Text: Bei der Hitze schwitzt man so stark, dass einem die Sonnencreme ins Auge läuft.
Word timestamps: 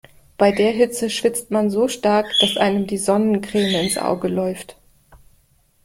Bei 0.35 0.51
der 0.51 0.71
Hitze 0.71 1.11
schwitzt 1.11 1.51
man 1.51 1.69
so 1.69 1.87
stark, 1.87 2.25
dass 2.39 2.57
einem 2.57 2.87
die 2.87 2.97
Sonnencreme 2.97 3.81
ins 3.85 3.99
Auge 3.99 4.29
läuft. 4.29 4.75